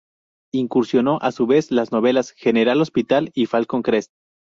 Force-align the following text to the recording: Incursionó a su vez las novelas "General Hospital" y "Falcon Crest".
Incursionó 0.51 1.19
a 1.21 1.31
su 1.31 1.45
vez 1.45 1.69
las 1.69 1.91
novelas 1.91 2.31
"General 2.31 2.81
Hospital" 2.81 3.29
y 3.35 3.45
"Falcon 3.45 3.83
Crest". 3.83 4.11